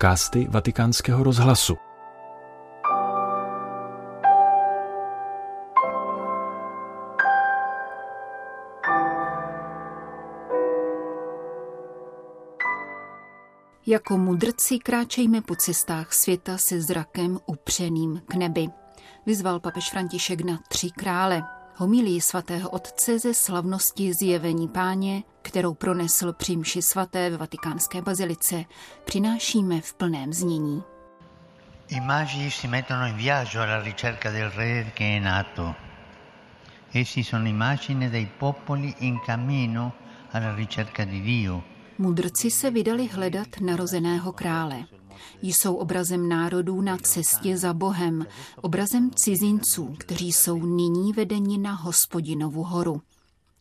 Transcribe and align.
podcasty 0.00 0.46
Vatikánského 0.50 1.22
rozhlasu. 1.22 1.76
Jako 13.86 14.18
mudrci 14.18 14.78
kráčejme 14.78 15.40
po 15.40 15.56
cestách 15.56 16.12
světa 16.12 16.58
se 16.58 16.80
zrakem 16.80 17.38
upřeným 17.46 18.22
k 18.28 18.34
nebi. 18.34 18.66
Vyzval 19.26 19.60
papež 19.60 19.90
František 19.90 20.40
na 20.40 20.58
tři 20.68 20.90
krále. 20.90 21.42
Homilí 21.76 22.20
svatého 22.20 22.70
otce 22.70 23.18
ze 23.18 23.34
slavnosti 23.34 24.14
zjevení 24.14 24.68
páně, 24.68 25.22
kterou 25.42 25.74
pronesl 25.74 26.32
při 26.32 26.56
mši 26.56 26.82
svaté 26.82 27.30
v 27.30 27.36
vatikánské 27.36 28.02
bazilice, 28.02 28.64
přinášíme 29.04 29.80
v 29.80 29.94
plném 29.94 30.32
znění. 30.32 30.82
I 31.88 32.00
magi 32.00 32.50
si 32.50 32.68
mettono 32.68 33.06
in 33.06 33.16
viaggio 33.16 33.60
alla 33.60 33.82
ricerca 33.82 34.30
del 34.30 34.50
re 34.50 34.92
che 34.94 35.16
è 35.16 35.20
nato. 35.20 35.74
Essi 36.92 37.24
sono 37.24 37.48
immagini 37.48 38.10
dei 38.10 38.28
popoli 38.38 38.94
in 38.98 39.18
cammino 39.26 39.92
alla 40.30 40.54
ricerca 40.54 41.04
di 41.04 41.20
Dio. 41.20 41.62
Mudrci 41.98 42.50
se 42.50 42.70
vydali 42.70 43.08
hledat 43.08 43.60
narozeného 43.60 44.32
krále. 44.32 44.84
Jsou 45.42 45.74
obrazem 45.74 46.28
národů 46.28 46.80
na 46.80 46.96
cestě 46.96 47.58
za 47.58 47.74
Bohem, 47.74 48.26
obrazem 48.56 49.10
cizinců, 49.10 49.94
kteří 49.98 50.32
jsou 50.32 50.66
nyní 50.66 51.12
vedeni 51.12 51.58
na 51.58 51.72
hospodinovu 51.72 52.62
horu. 52.62 53.02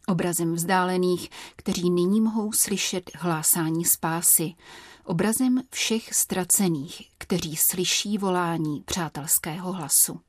Obrazem 0.10 0.54
vzdálených, 0.54 1.30
kteří 1.56 1.90
nyní 1.90 2.22
mohou 2.22 2.52
slyšet 2.52 3.12
hlásání 3.16 3.86
spásy. 3.86 4.54
Obrazem 5.04 5.62
všech 5.70 6.14
ztracených, 6.14 7.02
kteří 7.18 7.56
slyší 7.56 8.18
volání 8.18 8.84
přátelského 8.86 9.72
hlasu. 9.72 10.20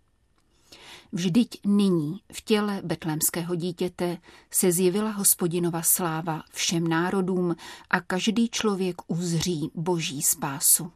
Vždyť 1.13 1.61
nyní 1.67 2.21
v 2.33 2.41
těle 2.41 2.81
betlémského 2.85 3.55
dítěte 3.55 4.19
se 4.51 4.73
zjevila 4.73 5.11
hospodinova 5.11 5.83
sláva 5.83 6.43
všem 6.53 6.89
národům 6.89 7.57
a 7.91 8.01
každý 8.01 8.49
člověk 8.49 8.97
uzří 9.07 9.71
boží 9.75 10.23
spásu. 10.23 10.93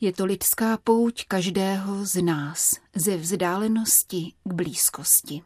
Je 0.00 0.12
to 0.12 0.24
lidská 0.24 0.76
pouť 0.76 1.24
každého 1.28 2.04
z 2.04 2.22
nás, 2.22 2.70
ze 2.94 3.16
vzdálenosti 3.16 4.32
k 4.44 4.52
blízkosti. 4.52 5.42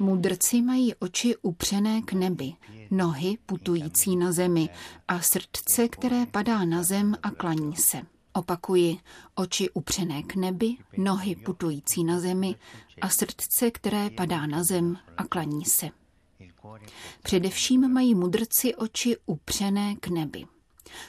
Mudrci 0.00 0.62
mají 0.62 0.94
oči 0.94 1.36
upřené 1.36 2.02
k 2.02 2.12
nebi, 2.12 2.52
nohy 2.90 3.38
putující 3.46 4.16
na 4.16 4.32
zemi 4.32 4.68
a 5.08 5.20
srdce, 5.20 5.88
které 5.88 6.26
padá 6.26 6.64
na 6.64 6.82
zem 6.82 7.16
a 7.22 7.30
klaní 7.30 7.76
se. 7.76 8.02
Opakuji, 8.32 8.98
oči 9.34 9.70
upřené 9.70 10.22
k 10.22 10.34
nebi, 10.34 10.76
nohy 10.96 11.36
putující 11.36 12.04
na 12.04 12.20
zemi 12.20 12.54
a 13.00 13.08
srdce, 13.08 13.70
které 13.70 14.10
padá 14.10 14.46
na 14.46 14.64
zem 14.64 14.98
a 15.16 15.24
klaní 15.24 15.64
se. 15.64 15.90
Především 17.22 17.92
mají 17.92 18.14
mudrci 18.14 18.74
oči 18.74 19.16
upřené 19.26 19.96
k 19.96 20.08
nebi. 20.08 20.44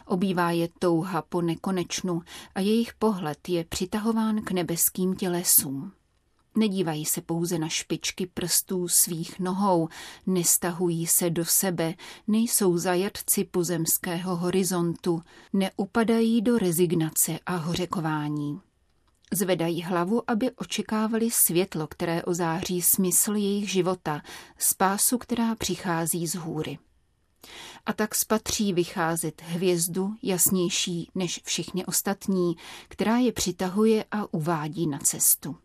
Obývá 0.06 0.52
je 0.52 0.70
touha 0.80 1.22
po 1.22 1.42
nekonečnu 1.42 2.22
a 2.56 2.60
jejich 2.60 2.94
pohled 2.94 3.50
je 3.50 3.64
přitahován 3.64 4.42
k 4.42 4.52
nebeským 4.52 5.16
tělesům. 5.16 5.92
Nedívají 6.58 7.06
se 7.06 7.22
pouze 7.22 7.60
na 7.60 7.70
špičky 7.70 8.26
prstů 8.26 8.88
svých 8.88 9.40
nohou, 9.40 9.90
nestahují 10.26 11.08
se 11.08 11.30
do 11.30 11.46
sebe, 11.46 11.94
nejsou 12.28 12.78
zajatci 12.78 13.44
pozemského 13.44 14.36
horizontu, 14.36 15.22
neupadají 15.54 16.42
do 16.42 16.58
rezignace 16.58 17.40
a 17.46 17.56
hořekování. 17.56 18.62
Zvedají 19.34 19.82
hlavu, 19.82 20.22
aby 20.28 20.52
očekávali 20.52 21.32
světlo, 21.32 21.88
které 21.88 22.24
ozáří 22.24 22.82
smysl 22.82 23.36
jejich 23.36 23.72
života, 23.72 24.22
spásu, 24.58 25.18
která 25.18 25.56
přichází 25.56 26.28
z 26.28 26.36
hůry. 26.36 26.78
A 27.86 27.94
tak 27.94 28.16
spatří 28.16 28.74
vycházet 28.74 29.42
hvězdu 29.46 30.16
jasnější 30.24 31.12
než 31.16 31.42
všichni 31.44 31.86
ostatní, 31.86 32.56
která 32.88 33.18
je 33.18 33.32
přitahuje 33.32 34.06
a 34.12 34.34
uvádí 34.34 34.88
na 34.88 35.00
cestu. 35.00 35.56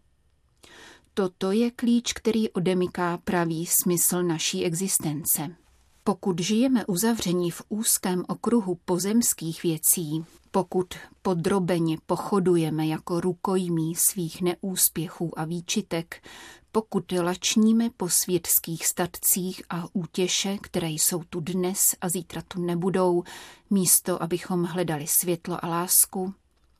Toto 1.15 1.53
je 1.53 1.71
klíč, 1.71 2.13
který 2.13 2.51
odemyká 2.51 3.19
pravý 3.19 3.67
smysl 3.67 4.23
naší 4.23 4.65
existence. 4.65 5.57
Pokud 6.05 6.39
žijeme 6.39 6.87
uzavření 6.87 7.51
v 7.51 7.63
úzkém 7.69 8.25
okruhu 8.29 8.79
pozemských 8.85 9.63
věcí, 9.63 10.25
pokud 10.53 10.95
podrobeně 11.23 11.99
pochodujeme 12.07 12.87
jako 12.87 13.21
rukojmí 13.21 13.95
svých 13.95 14.43
neúspěchů 14.43 15.39
a 15.39 15.45
výčitek, 15.45 16.29
pokud 16.73 17.13
lačníme 17.13 17.91
po 17.97 18.09
světských 18.09 18.87
statcích 18.87 19.63
a 19.71 19.85
útěše, 19.93 20.59
které 20.61 20.89
jsou 20.89 21.23
tu 21.25 21.41
dnes 21.41 21.81
a 22.01 22.09
zítra 22.09 22.43
tu 22.49 22.61
nebudou, 22.61 23.23
místo 23.71 24.23
abychom 24.23 24.65
hledali 24.65 25.07
světlo 25.07 25.65
a 25.65 25.69
lásku, 25.69 26.35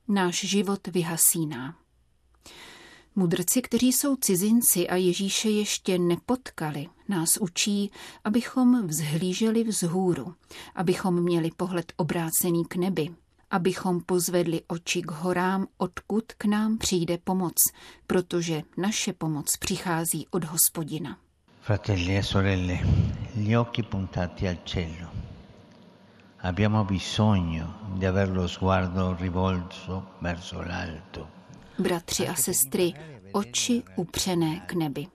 náš 0.09 0.41
život 0.41 0.87
vyhasíná. 0.87 1.77
Mudrci, 3.17 3.63
kteří 3.63 3.93
jsou 3.93 4.17
cizinci 4.17 4.89
a 4.89 4.97
Ježíše 4.97 5.51
ještě 5.51 5.99
nepotkali, 5.99 6.89
nás 7.09 7.37
učí, 7.37 7.91
abychom 8.25 8.87
vzhlíželi 8.87 9.65
vzhůru, 9.65 10.35
abychom 10.75 11.23
měli 11.23 11.51
pohled 11.57 11.93
obrácený 11.97 12.65
k 12.65 12.77
nebi, 12.77 13.15
abychom 13.53 14.01
pozvedli 14.01 14.61
oči 14.67 15.03
k 15.03 15.11
horám, 15.11 15.67
odkud 15.77 16.33
k 16.39 16.45
nám 16.45 16.79
přijde 16.79 17.19
pomoc, 17.25 17.55
protože 18.07 18.63
naše 18.77 19.13
pomoc 19.13 19.57
přichází 19.57 20.27
od 20.31 20.45
hospodina. 20.45 21.19
Fratelli 21.61 22.17
e 22.17 22.23
sorelle, 22.23 22.79
gli 23.35 23.57
occhi 23.57 23.83
puntati 23.83 24.49
al 24.49 24.57
cielo. 24.65 25.09
Abbiamo 26.41 26.85
bisogno 26.85 27.75
di 27.99 28.07
aver 28.07 28.29
lo 28.31 28.49
sguardo 28.49 29.17
rivolto 29.21 30.03
verso 30.21 30.63
l'alto. 30.63 31.29
Bratři 31.79 32.29
a 32.29 32.35
sestry, 32.35 32.93
oči 33.33 33.83
upřené 33.97 34.61
k 34.67 34.73
nebi. 34.73 35.07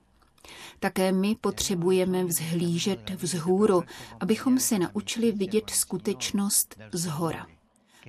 Také 0.80 1.12
my 1.12 1.36
potřebujeme 1.36 2.26
vzhlížet 2.26 3.10
vzhůru, 3.10 3.84
abychom 4.20 4.60
se 4.60 4.80
naučili 4.80 5.32
vidět 5.32 5.70
skutečnost 5.70 6.76
z 6.92 7.06
hora. 7.06 7.48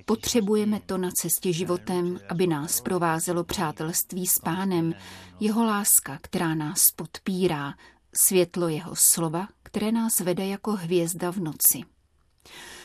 Potřebujeme 0.05 0.81
to 0.87 0.99
na 0.99 1.11
cestě 1.11 1.53
životem, 1.53 2.21
aby 2.29 2.47
nás 2.47 2.81
provázelo 2.81 3.45
přátelství 3.45 4.27
s 4.27 4.39
pánem, 4.45 4.95
jeho 5.41 5.65
láska, 5.65 6.19
která 6.23 6.55
nás 6.55 6.83
podpírá, 6.97 7.75
světlo 8.27 8.69
jeho 8.69 8.93
slova, 8.95 9.49
které 9.63 9.93
nás 9.93 10.21
vede 10.21 10.47
jako 10.47 10.73
hvězda 10.73 11.33
v 11.33 11.37
noci. 11.37 11.83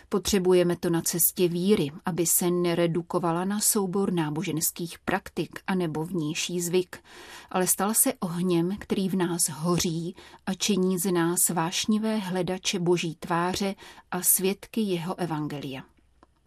Potřebujeme 0.10 0.76
to 0.76 0.90
na 0.90 1.02
cestě 1.02 1.48
víry, 1.48 1.92
aby 2.06 2.26
se 2.26 2.52
neredukovala 2.52 3.46
na 3.46 3.60
soubor 3.60 4.14
náboženských 4.14 5.00
praktik 5.00 5.60
anebo 5.68 6.06
vnější 6.06 6.62
zvyk, 6.62 7.04
ale 7.50 7.68
stala 7.68 7.94
se 7.94 8.14
ohněm, 8.14 8.78
který 8.80 9.10
v 9.10 9.16
nás 9.16 9.50
hoří 9.50 10.16
a 10.46 10.54
činí 10.54 11.00
z 11.00 11.12
nás 11.12 11.40
vášnivé 11.54 12.18
hledače 12.18 12.80
boží 12.80 13.16
tváře 13.16 13.76
a 14.12 14.22
svědky 14.22 14.82
jeho 14.82 15.20
evangelia. 15.20 15.93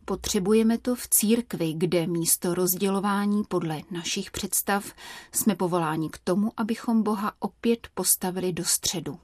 Potřebujeme 0.09 0.78
to 0.78 0.94
v 0.94 1.09
církvi, 1.09 1.72
kde 1.72 2.06
místo 2.06 2.55
rozdělování 2.55 3.44
podle 3.49 3.82
našich 3.91 4.31
představ 4.31 4.93
jsme 5.32 5.55
povoláni 5.55 6.11
k 6.11 6.19
tomu, 6.19 6.53
abychom 6.56 7.03
Boha 7.03 7.32
opět 7.38 7.88
postavili 7.94 8.53
do 8.53 8.64
středu. 8.64 9.19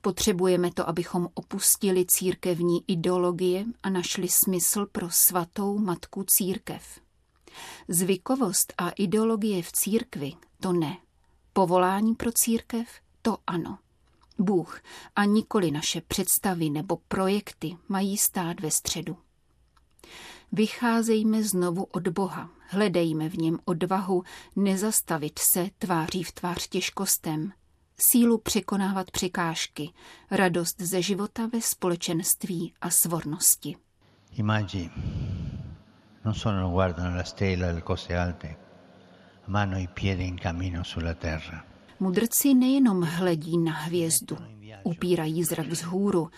Potřebujeme 0.00 0.70
to, 0.72 0.88
abychom 0.88 1.28
opustili 1.34 2.04
církevní 2.08 2.84
ideologie 2.86 3.64
a 3.82 3.90
našli 3.90 4.28
smysl 4.28 4.86
pro 4.86 5.10
svatou 5.10 5.78
matku 5.78 6.24
církev. 6.26 7.00
Zvykovost 7.88 8.72
a 8.78 8.90
ideologie 8.90 9.62
v 9.62 9.72
církvi 9.72 10.32
to 10.60 10.72
ne. 10.72 10.96
Povolání 11.52 12.14
pro 12.14 12.32
církev 12.32 12.88
to 13.22 13.38
ano. 13.46 13.78
Bůh 14.38 14.80
a 15.16 15.24
nikoli 15.24 15.70
naše 15.70 16.00
představy 16.00 16.70
nebo 16.70 16.96
projekty 17.08 17.76
mají 17.88 18.18
stát 18.18 18.60
ve 18.60 18.70
středu. 18.70 19.16
Vycházejme 20.52 21.42
znovu 21.42 21.84
od 21.84 22.08
Boha, 22.08 22.50
hledejme 22.68 23.28
v 23.28 23.38
něm 23.38 23.58
odvahu 23.64 24.22
nezastavit 24.56 25.38
se 25.38 25.70
tváří 25.78 26.22
v 26.22 26.32
tvář 26.32 26.68
těžkostem, 26.68 27.52
sílu 28.10 28.38
překonávat 28.38 29.10
překážky, 29.10 29.90
radost 30.30 30.80
ze 30.80 31.02
života 31.02 31.46
ve 31.52 31.60
společenství 31.60 32.74
a 32.80 32.90
svornosti. 32.90 33.76
I 34.32 34.42
magi 34.42 34.90
non 36.24 36.34
solo 36.34 36.70
guardano 36.70 37.16
la 37.16 37.24
stella 37.24 37.72
le 37.72 37.82
cose 37.82 38.18
alte, 38.18 38.56
ma 39.46 39.58
hanno 39.58 39.78
i 39.78 39.88
piedi 39.88 40.24
in 40.24 40.38
cammino 40.38 40.84
sulla 40.84 41.14
terra. 41.14 41.64
Mudrci 42.00 42.54
nejenom 42.54 43.02
hledí 43.02 43.58
na 43.58 43.72
hvězdu, 43.72 44.36
upírají 44.84 45.44
zrak 45.44 45.66
vzhůru, 45.66 46.30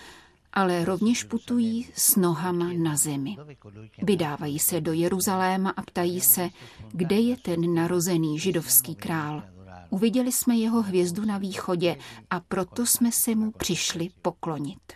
ale 0.53 0.85
rovněž 0.85 1.25
putují 1.25 1.89
s 1.95 2.17
nohama 2.17 2.73
na 2.73 2.97
zemi. 2.97 3.37
Vydávají 4.03 4.59
se 4.59 4.81
do 4.81 4.93
Jeruzaléma 4.93 5.71
a 5.71 5.83
ptají 5.83 6.21
se, 6.21 6.51
kde 6.93 7.17
je 7.17 7.37
ten 7.37 7.75
narozený 7.75 8.39
židovský 8.39 8.95
král. 8.95 9.43
Uviděli 9.91 10.33
jsme 10.33 10.57
jeho 10.57 10.83
hvězdu 10.83 11.25
na 11.25 11.39
východě 11.39 11.97
a 12.31 12.41
proto 12.41 12.87
jsme 12.87 13.11
se 13.13 13.35
mu 13.35 13.51
přišli 13.51 14.09
poklonit. 14.23 14.93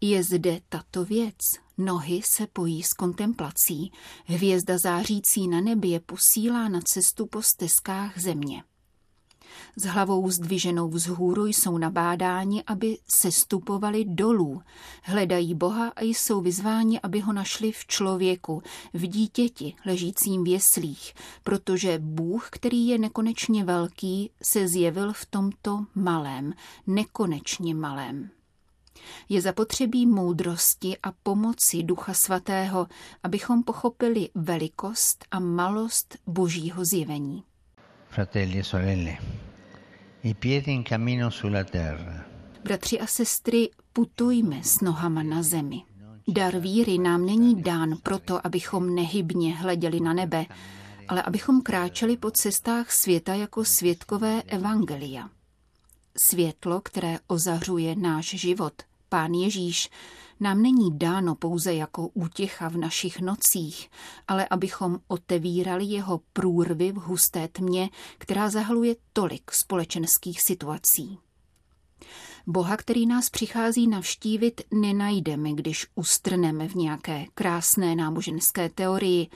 Je 0.00 0.22
zde 0.22 0.60
tato 0.68 1.04
věc. 1.04 1.36
Nohy 1.78 2.20
se 2.24 2.46
pojí 2.46 2.82
s 2.82 2.92
kontemplací. 2.92 3.92
Hvězda 4.24 4.78
zářící 4.78 5.48
na 5.48 5.60
nebi 5.60 5.88
je 5.88 6.00
posílá 6.00 6.68
na 6.68 6.80
cestu 6.80 7.26
po 7.26 7.42
stezkách 7.42 8.18
země. 8.18 8.62
S 9.76 9.84
hlavou 9.84 10.30
zdviženou 10.30 10.88
vzhůru 10.88 11.46
jsou 11.46 11.78
nabádáni, 11.78 12.62
aby 12.66 12.98
se 13.08 13.32
stupovali 13.32 14.04
dolů. 14.04 14.62
Hledají 15.02 15.54
Boha 15.54 15.92
a 15.96 16.02
jsou 16.02 16.40
vyzváni, 16.40 17.00
aby 17.00 17.20
ho 17.20 17.32
našli 17.32 17.72
v 17.72 17.86
člověku, 17.86 18.62
v 18.94 19.06
dítěti 19.06 19.74
ležícím 19.86 20.44
v 20.44 20.48
jeslích, 20.48 21.14
protože 21.44 21.98
Bůh, 21.98 22.48
který 22.50 22.86
je 22.86 22.98
nekonečně 22.98 23.64
velký, 23.64 24.30
se 24.42 24.68
zjevil 24.68 25.12
v 25.12 25.26
tomto 25.26 25.84
malém, 25.94 26.52
nekonečně 26.86 27.74
malém. 27.74 28.30
Je 29.28 29.40
zapotřebí 29.40 30.06
moudrosti 30.06 30.98
a 31.02 31.12
pomoci 31.22 31.82
Ducha 31.82 32.14
Svatého, 32.14 32.86
abychom 33.22 33.62
pochopili 33.62 34.28
velikost 34.34 35.24
a 35.30 35.40
malost 35.40 36.18
Božího 36.26 36.84
zjevení. 36.84 37.42
E. 41.74 42.24
Bratři 42.64 43.00
a 43.00 43.06
sestry, 43.06 43.70
putujme 43.92 44.62
s 44.62 44.80
nohama 44.80 45.22
na 45.22 45.42
zemi. 45.42 45.82
Dar 46.28 46.58
víry 46.58 46.98
nám 46.98 47.26
není 47.26 47.62
dán 47.62 47.96
proto, 48.02 48.46
abychom 48.46 48.94
nehybně 48.94 49.56
hleděli 49.56 50.00
na 50.00 50.12
nebe, 50.12 50.46
ale 51.08 51.22
abychom 51.22 51.62
kráčeli 51.62 52.16
po 52.16 52.30
cestách 52.30 52.92
světa 52.92 53.34
jako 53.34 53.64
světkové 53.64 54.42
evangelia. 54.42 55.30
Světlo, 56.30 56.80
které 56.80 57.18
ozařuje 57.26 57.96
náš 57.96 58.26
život, 58.26 58.72
Pán 59.08 59.34
Ježíš, 59.34 59.90
nám 60.40 60.62
není 60.62 60.98
dáno 60.98 61.34
pouze 61.34 61.74
jako 61.74 62.08
útěcha 62.08 62.68
v 62.68 62.76
našich 62.76 63.20
nocích, 63.20 63.90
ale 64.28 64.48
abychom 64.48 64.98
otevírali 65.08 65.84
jeho 65.84 66.20
průrvy 66.32 66.92
v 66.92 66.96
husté 66.96 67.48
tmě, 67.48 67.90
která 68.18 68.50
zahaluje 68.50 68.96
tolik 69.12 69.52
společenských 69.52 70.42
situací. 70.42 71.18
Boha, 72.46 72.76
který 72.76 73.06
nás 73.06 73.30
přichází 73.30 73.88
navštívit, 73.88 74.60
nenajdeme, 74.74 75.52
když 75.52 75.86
ustrneme 75.94 76.68
v 76.68 76.74
nějaké 76.74 77.26
krásné 77.34 77.96
náboženské 77.96 78.68
teorii, 78.68 79.28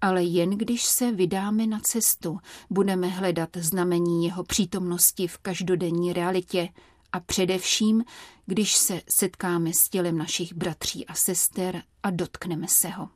ale 0.00 0.22
jen 0.22 0.50
když 0.50 0.84
se 0.84 1.12
vydáme 1.12 1.66
na 1.66 1.80
cestu, 1.82 2.38
budeme 2.70 3.06
hledat 3.06 3.48
znamení 3.56 4.24
jeho 4.24 4.44
přítomnosti 4.44 5.26
v 5.28 5.38
každodenní 5.38 6.12
realitě 6.12 6.68
a 7.12 7.20
především, 7.20 8.04
když 8.46 8.74
se 8.76 9.00
setkáme 9.18 9.70
s 9.72 9.88
tělem 9.90 10.18
našich 10.18 10.54
bratří 10.54 11.06
a 11.06 11.14
sester 11.14 11.82
a 12.02 12.10
dotkneme 12.10 12.66
se 12.68 12.88
ho. 12.88 13.08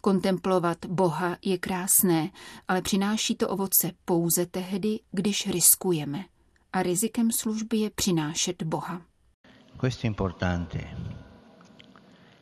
Kontemplovat 0.00 0.86
Boha 0.86 1.36
je 1.44 1.58
krásné, 1.58 2.30
ale 2.68 2.82
přináší 2.82 3.36
to 3.36 3.48
ovoce 3.48 3.92
pouze 4.04 4.46
tehdy, 4.46 5.00
když 5.10 5.46
riskujeme. 5.46 6.24
A 6.72 6.82
rizikem 6.82 7.32
služby 7.32 7.76
je 7.76 7.90
přinášet 7.90 8.62
Boha. 8.62 9.02
Questo 9.76 10.02
è 10.02 10.06
importante. 10.06 10.78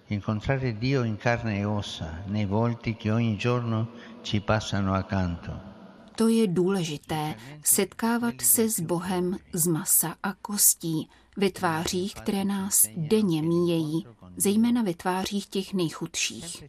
Incontrare 0.09 0.73
Dio 0.73 1.03
in 1.03 1.17
carne 1.17 1.61
e 1.61 1.67
ossa, 1.67 2.23
nei 2.27 2.47
volti 2.47 2.95
che 2.95 3.13
ogni 3.13 3.37
giorno 3.37 3.89
ci 4.23 4.41
passano 4.41 4.95
accanto. 4.95 5.74
To 6.17 6.29
je 6.29 6.47
důležité, 6.47 7.35
setkávat 7.65 8.35
se 8.41 8.69
s 8.71 8.81
Bohem 8.81 9.39
z 9.53 9.67
masa 9.67 10.17
a 10.23 10.35
kostí, 10.35 11.09
ve 11.37 11.51
tvářích, 11.51 12.15
které 12.15 12.45
nás 12.45 12.81
denně 12.97 13.43
míjejí, 13.43 14.07
zejména 14.37 14.83
ve 14.83 14.95
tvářích 14.95 15.47
těch 15.47 15.75
nejchudších. 15.75 16.65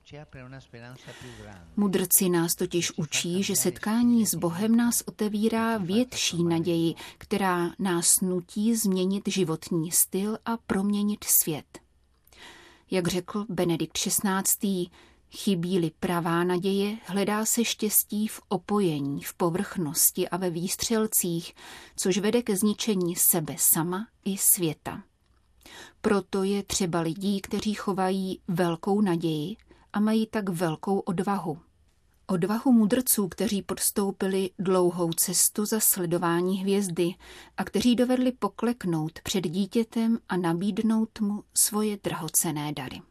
Mudrci 1.75 2.29
nás 2.29 2.55
totiž 2.55 2.91
učí, 2.97 3.43
že 3.43 3.55
setkání 3.55 4.25
s 4.25 4.35
Bohem 4.35 4.75
nás 4.75 5.03
otevírá 5.05 5.77
větší 5.77 6.43
naději, 6.43 6.95
která 7.17 7.71
nás 7.79 8.21
nutí 8.21 8.75
změnit 8.75 9.23
životní 9.27 9.91
styl 9.91 10.37
a 10.45 10.57
proměnit 10.57 11.23
svět. 11.23 11.79
Jak 12.91 13.07
řekl 13.07 13.45
Benedikt 13.49 13.97
XVI., 13.97 14.87
Chybí-li 15.35 15.91
pravá 15.99 16.43
naděje, 16.43 16.97
hledá 17.05 17.45
se 17.45 17.65
štěstí 17.65 18.27
v 18.27 18.41
opojení, 18.47 19.21
v 19.21 19.33
povrchnosti 19.33 20.29
a 20.29 20.37
ve 20.37 20.49
výstřelcích, 20.49 21.53
což 21.95 22.17
vede 22.17 22.41
ke 22.41 22.55
zničení 22.55 23.15
sebe 23.15 23.55
sama 23.57 24.07
i 24.25 24.37
světa. 24.37 25.03
Proto 26.01 26.43
je 26.43 26.63
třeba 26.63 26.99
lidí, 26.99 27.41
kteří 27.41 27.73
chovají 27.73 28.39
velkou 28.47 29.01
naději 29.01 29.55
a 29.93 29.99
mají 29.99 30.27
tak 30.27 30.49
velkou 30.49 30.99
odvahu. 30.99 31.59
Odvahu 32.27 32.71
mudrců, 32.71 33.27
kteří 33.27 33.61
podstoupili 33.61 34.49
dlouhou 34.59 35.13
cestu 35.13 35.65
za 35.65 35.79
sledování 35.79 36.57
hvězdy 36.61 37.13
a 37.57 37.63
kteří 37.63 37.95
dovedli 37.95 38.31
pokleknout 38.31 39.19
před 39.23 39.41
dítětem 39.41 40.17
a 40.29 40.37
nabídnout 40.37 41.19
mu 41.19 41.43
svoje 41.53 41.97
drahocené 42.03 42.73
dary. 42.73 43.01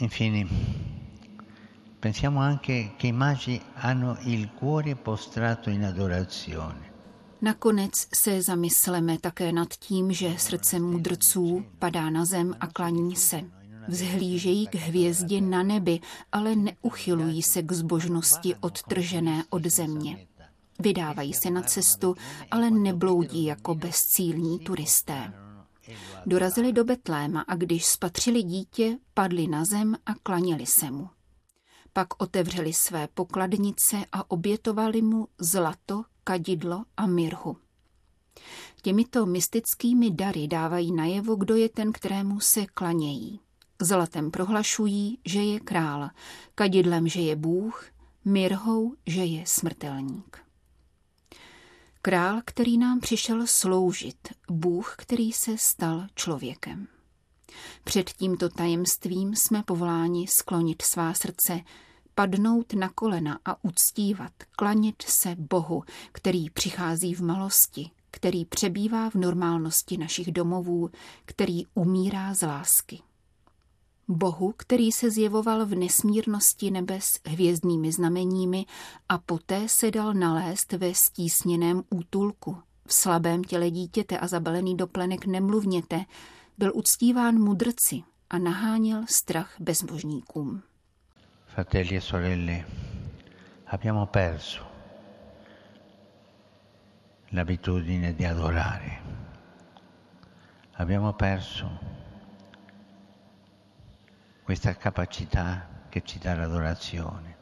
Infine, 0.00 0.48
pensiamo 2.02 2.40
anche 2.40 2.94
che 2.96 3.06
i 3.06 3.12
magi 3.12 3.62
hanno 3.74 4.18
il 4.24 4.50
cuore 4.58 4.96
postrato 4.96 5.70
in 5.70 5.84
adorazione. 5.84 6.90
Nakonec 7.38 8.06
se 8.10 8.42
zamysleme 8.42 9.18
také 9.18 9.52
nad 9.52 9.68
tím, 9.68 10.12
že 10.12 10.38
srdce 10.38 10.78
mudrců 10.78 11.64
padá 11.78 12.10
na 12.10 12.24
zem 12.24 12.56
a 12.60 12.66
klaní 12.66 13.16
se. 13.16 13.42
Vzhlížejí 13.88 14.66
k 14.66 14.74
hvězdě 14.74 15.40
na 15.40 15.62
nebi, 15.62 16.00
ale 16.32 16.56
neuchylují 16.56 17.42
se 17.42 17.62
k 17.62 17.72
zbožnosti 17.72 18.54
odtržené 18.60 19.44
od 19.50 19.66
země. 19.66 20.26
Vydávají 20.78 21.32
se 21.32 21.50
na 21.50 21.62
cestu, 21.62 22.14
ale 22.50 22.70
nebloudí 22.70 23.44
jako 23.44 23.74
bezcílní 23.74 24.58
turisté. 24.58 25.32
Dorazili 26.26 26.72
do 26.72 26.84
Betléma 26.84 27.40
a 27.40 27.54
když 27.54 27.86
spatřili 27.86 28.42
dítě, 28.42 28.98
padli 29.14 29.46
na 29.46 29.64
zem 29.64 29.96
a 30.06 30.14
klaněli 30.14 30.66
se 30.66 30.90
mu. 30.90 31.08
Pak 31.92 32.22
otevřeli 32.22 32.72
své 32.72 33.08
pokladnice 33.14 33.96
a 34.12 34.30
obětovali 34.30 35.02
mu 35.02 35.28
zlato, 35.38 36.04
kadidlo 36.24 36.84
a 36.96 37.06
mirhu. 37.06 37.56
Těmito 38.82 39.26
mystickými 39.26 40.10
dary 40.10 40.48
dávají 40.48 40.92
najevo, 40.92 41.36
kdo 41.36 41.56
je 41.56 41.68
ten, 41.68 41.92
kterému 41.92 42.40
se 42.40 42.66
klanějí. 42.66 43.40
Zlatem 43.82 44.30
prohlašují, 44.30 45.18
že 45.26 45.42
je 45.42 45.60
král, 45.60 46.10
kadidlem, 46.54 47.08
že 47.08 47.20
je 47.20 47.36
Bůh, 47.36 47.84
mirhou, 48.24 48.94
že 49.06 49.24
je 49.24 49.46
smrtelník. 49.46 50.38
Král, 52.02 52.40
který 52.44 52.78
nám 52.78 53.00
přišel 53.00 53.46
sloužit, 53.46 54.28
Bůh, 54.50 54.94
který 54.98 55.32
se 55.32 55.58
stal 55.58 56.06
člověkem. 56.14 56.88
Před 57.84 58.10
tímto 58.10 58.48
tajemstvím 58.48 59.36
jsme 59.36 59.62
povoláni 59.62 60.26
sklonit 60.28 60.82
svá 60.82 61.14
srdce, 61.14 61.60
padnout 62.14 62.72
na 62.72 62.88
kolena 62.88 63.38
a 63.44 63.64
uctívat, 63.64 64.32
klanit 64.50 65.02
se 65.02 65.36
Bohu, 65.38 65.82
který 66.12 66.50
přichází 66.50 67.14
v 67.14 67.20
malosti, 67.20 67.90
který 68.10 68.44
přebývá 68.44 69.10
v 69.10 69.14
normálnosti 69.14 69.96
našich 69.96 70.32
domovů, 70.32 70.90
který 71.24 71.62
umírá 71.74 72.34
z 72.34 72.46
lásky. 72.46 73.02
Bohu, 74.08 74.54
který 74.56 74.92
se 74.92 75.10
zjevoval 75.10 75.66
v 75.66 75.74
nesmírnosti 75.74 76.70
nebes 76.70 77.04
hvězdnými 77.26 77.92
znameními 77.92 78.66
a 79.08 79.18
poté 79.18 79.68
se 79.68 79.90
dal 79.90 80.14
nalézt 80.14 80.72
ve 80.72 80.94
stísněném 80.94 81.82
útulku. 81.90 82.56
V 82.86 82.94
slabém 82.94 83.44
těle 83.44 83.70
dítěte 83.70 84.18
a 84.18 84.28
zabalený 84.28 84.76
do 84.76 84.86
plenek 84.86 85.26
nemluvněte, 85.26 86.04
byl 86.58 86.72
uctíván 86.74 87.34
mudrci 87.34 88.02
a 88.30 88.38
naháněl 88.38 89.04
strach 89.08 89.54
bezbožníkům. 89.60 90.62
Fratelli 91.46 91.96
e 91.96 92.00
sorelle, 92.00 92.64
abbiamo 93.66 94.06
perso 94.06 94.72
l'abitudine 97.32 98.14
di 98.14 98.24
adorare. 98.24 99.00
Abbiamo 100.72 101.12
perso 101.12 101.78
questa 104.42 104.74
capacità 104.76 105.68
che 105.88 106.02
ci 106.02 106.18
dà 106.18 106.34
l'adorazione. 106.34 107.36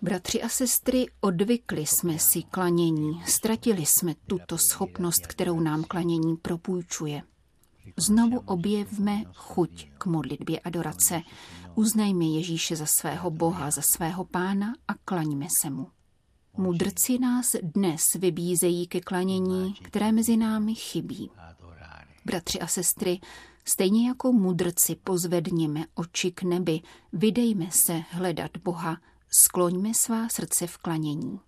Bratři 0.00 0.42
a 0.42 0.48
sestry, 0.48 1.06
odvykli 1.20 1.86
jsme 1.86 2.18
si 2.18 2.42
klanění, 2.42 3.22
ztratili 3.26 3.86
jsme 3.86 4.14
tuto 4.26 4.58
schopnost, 4.58 5.26
kterou 5.26 5.60
nám 5.60 5.84
klanění 5.84 6.36
propůjčuje. 6.36 7.22
Znovu 7.96 8.38
objevme 8.38 9.24
chuť 9.34 9.88
k 9.98 10.06
modlitbě 10.06 10.60
adorace. 10.60 11.22
Uznejme 11.74 12.24
Ježíše 12.24 12.76
za 12.76 12.86
svého 12.86 13.30
Boha, 13.30 13.70
za 13.70 13.82
svého 13.82 14.24
pána 14.24 14.74
a 14.88 14.94
klaňme 14.94 15.46
se 15.60 15.70
mu. 15.70 15.86
Mudrci 16.56 17.18
nás 17.18 17.46
dnes 17.62 18.12
vybízejí 18.14 18.86
ke 18.86 19.00
klanění, 19.00 19.74
které 19.82 20.12
mezi 20.12 20.36
námi 20.36 20.74
chybí. 20.74 21.30
Bratři 22.24 22.60
a 22.60 22.66
sestry, 22.66 23.20
stejně 23.64 24.08
jako 24.08 24.32
mudrci 24.32 24.96
pozvedněme 25.04 25.84
oči 25.94 26.32
k 26.32 26.42
nebi, 26.42 26.80
vydejme 27.12 27.70
se 27.70 28.02
hledat 28.10 28.50
Boha, 28.56 28.96
skloňme 29.30 29.94
svá 29.94 30.28
srdce 30.28 30.66
v 30.66 30.78
klanění. 30.78 31.40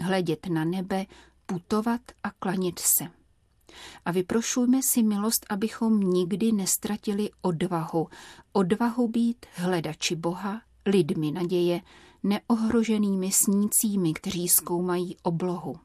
Hledět 0.00 0.46
na 0.46 0.64
nebe, 0.64 1.06
putovat 1.46 2.00
a 2.22 2.30
klanět 2.30 2.78
se. 2.78 3.21
A 4.04 4.12
vyprošujme 4.12 4.80
si 4.82 5.02
milost, 5.02 5.46
abychom 5.50 6.00
nikdy 6.00 6.52
nestratili 6.52 7.30
odvahu, 7.42 8.08
odvahu 8.52 9.08
být 9.08 9.46
hledači 9.54 10.16
Boha, 10.16 10.60
lidmi 10.86 11.32
naděje, 11.32 11.80
neohroženými 12.22 13.32
snícími, 13.32 14.12
kteří 14.12 14.48
zkoumají 14.48 15.16
oblohu. 15.22 15.76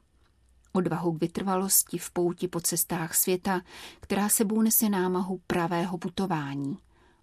Odvahu 0.72 1.12
k 1.12 1.20
vytrvalosti 1.20 1.98
v 1.98 2.10
pouti 2.10 2.48
po 2.48 2.60
cestách 2.60 3.14
světa, 3.14 3.60
která 4.00 4.28
sebou 4.28 4.62
nese 4.62 4.88
námahu 4.88 5.40
pravého 5.46 5.98
putování. 5.98 6.78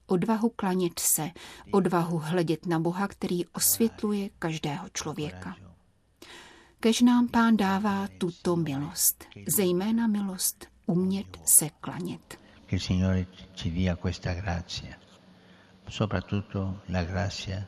Odvahu 0.07 0.49
klanět 0.55 0.99
se, 0.99 1.31
odvahu 1.71 2.17
hledět 2.17 2.65
na 2.65 2.79
Boha, 2.79 3.07
který 3.07 3.47
osvětluje 3.47 4.29
každého 4.39 4.89
člověka. 4.93 5.55
Kež 6.79 7.01
nám 7.01 7.27
pán 7.27 7.57
dává 7.57 8.07
tuto 8.17 8.55
milost, 8.55 9.25
zejména 9.47 10.07
milost 10.07 10.67
umět 10.85 11.37
se 11.45 11.69
klanět. 11.69 12.39
Che 12.67 12.75
il 12.75 12.79
Signore 12.79 13.25
ci 13.53 13.71
dia 13.71 13.95
questa 13.95 14.33
grazia, 14.33 14.95
soprattutto 15.89 16.81
la 16.89 17.03
grazia 17.03 17.65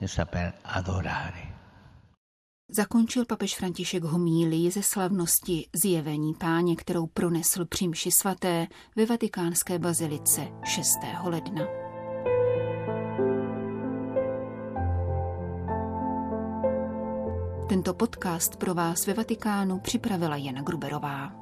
di 0.00 0.08
saper 0.08 0.52
adorare. 0.64 1.56
Zakončil 2.68 3.24
papež 3.24 3.56
František 3.56 4.04
homílii 4.04 4.70
ze 4.70 4.82
slavnosti 4.82 5.66
zjevení 5.82 6.34
páně, 6.34 6.76
kterou 6.76 7.06
pronesl 7.06 7.64
při 7.64 7.88
mši 7.88 8.10
svaté 8.10 8.66
ve 8.96 9.06
vatikánské 9.06 9.78
bazilice 9.78 10.48
6. 10.64 10.98
ledna. 11.24 11.85
Tento 17.68 17.94
podcast 17.94 18.56
pro 18.56 18.74
vás 18.74 19.06
ve 19.06 19.14
Vatikánu 19.14 19.78
připravila 19.78 20.36
Jana 20.36 20.62
Gruberová. 20.62 21.32